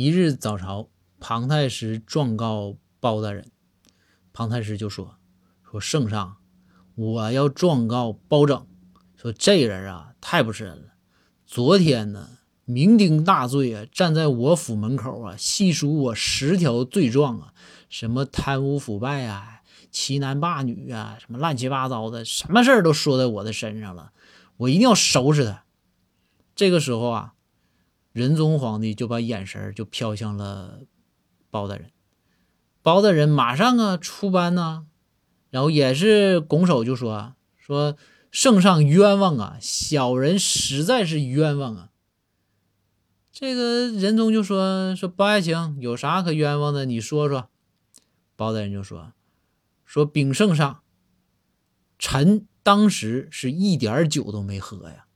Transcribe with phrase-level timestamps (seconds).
[0.00, 3.50] 一日早朝，庞太师状告包大人，
[4.32, 5.16] 庞太师就说
[5.68, 6.36] ：“说圣上，
[6.94, 8.64] 我要状告包拯，
[9.16, 10.92] 说这人啊太不是人了。
[11.44, 12.38] 昨天呢，
[12.68, 17.52] 酩酊大醉啊，站在我府门口啊，细数我十条罪状啊，
[17.90, 24.12] 什么贪污腐败啊，欺男霸女啊，什么乱七八糟的，什么事儿都说在我的身上了，
[24.58, 25.64] 我一定要收拾他。”
[26.54, 27.34] 这个时候啊。
[28.18, 30.80] 仁宗皇帝就把眼神就飘向了
[31.50, 31.92] 包大人，
[32.82, 34.86] 包大人马上啊出班呐，
[35.50, 37.96] 然后也是拱手就说说
[38.32, 41.90] 圣上冤枉啊，小人实在是冤枉啊。
[43.30, 46.84] 这个仁宗就说说包爱卿有啥可冤枉的？
[46.84, 47.48] 你说说。
[48.34, 49.12] 包大人就说
[49.84, 50.82] 说禀圣上，
[51.98, 55.07] 臣当时是一点酒都没喝呀。